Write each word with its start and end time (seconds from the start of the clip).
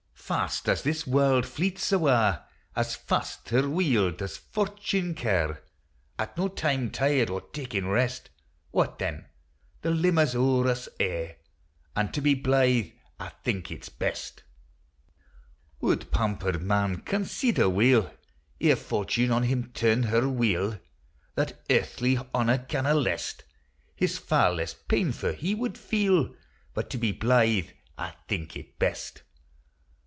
Fast 0.15 0.69
as 0.69 0.81
this 0.81 1.05
warld 1.05 1.45
fleets 1.45 1.91
awa' 1.91 2.45
As 2.73 2.95
fast 2.95 3.49
her 3.49 3.67
wheel 3.67 4.11
does 4.11 4.37
Fortune 4.37 5.13
ca', 5.13 5.57
At 6.17 6.37
no 6.37 6.47
time 6.47 6.89
tired 6.89 7.29
or 7.29 7.41
takin' 7.41 7.89
rest: 7.89 8.29
What 8.69 8.97
then? 8.97 9.25
the 9.81 9.89
limmer 9.89 10.23
'a 10.33 10.37
owre 10.37 10.69
us 10.69 10.87
a', 11.01 11.35
And 11.97 12.13
to 12.13 12.21
be 12.21 12.33
blythe, 12.33 12.91
I 13.19 13.33
think 13.43 13.71
it 13.71 13.89
best. 13.99 14.43
100 15.79 15.99
POEMS 15.99 15.99
OF 15.99 15.99
SENTIMENT. 15.99 15.99
Would 16.41 16.51
pampered 16.55 16.63
man 16.65 17.01
consider 17.01 17.67
weel, 17.67 18.13
Ere 18.61 18.77
Fortune 18.77 19.31
on 19.31 19.43
him 19.43 19.69
turn 19.73 20.03
her 20.03 20.29
wheel, 20.29 20.79
That 21.35 21.59
earthly 21.69 22.17
honour 22.33 22.59
canna 22.59 22.93
lest, 22.93 23.43
His 23.97 24.17
fa' 24.17 24.53
less 24.55 24.73
painf 24.75 25.23
u' 25.23 25.33
he 25.33 25.53
would 25.55 25.77
feel: 25.77 26.33
But 26.73 26.89
to 26.91 26.97
be 26.97 27.11
blythe 27.11 27.67
I 27.97 28.13
think 28.29 28.55
it 28.55 28.79
best. 28.79 29.23